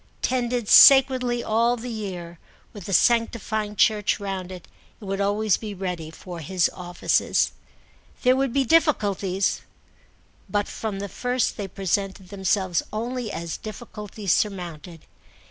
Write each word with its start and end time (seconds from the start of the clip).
Tended 0.23 0.67
sacredly 0.67 1.43
all 1.43 1.77
the 1.77 1.91
year, 1.91 2.39
with 2.73 2.85
the 2.85 2.91
sanctifying 2.93 3.75
church 3.75 4.19
round 4.19 4.51
it, 4.51 4.67
it 4.99 5.05
would 5.05 5.21
always 5.21 5.57
be 5.57 5.75
ready 5.75 6.09
for 6.09 6.39
his 6.39 6.71
offices. 6.73 7.51
There 8.23 8.35
would 8.35 8.51
be 8.51 8.65
difficulties, 8.65 9.61
but 10.49 10.67
from 10.67 10.97
the 10.97 11.07
first 11.07 11.55
they 11.55 11.67
presented 11.67 12.29
themselves 12.29 12.81
only 12.91 13.31
as 13.31 13.57
difficulties 13.57 14.33
surmounted. 14.33 15.05